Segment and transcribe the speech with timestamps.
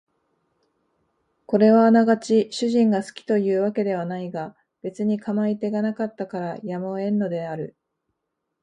[1.45, 7.75] これはあながち主人が好きという訳ではないが別に構い手がなかったからやむを得んのである